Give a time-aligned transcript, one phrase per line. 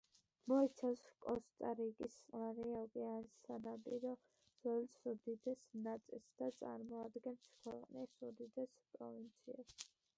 [0.51, 4.13] მოიცავს კოსტა-რიკის წყნარი ოკეანის სანაპირო
[4.65, 9.77] ზოლის უდიდეს ნაწილს და წარმოადგენს ქვეყნის უდიდეს პროვინციას.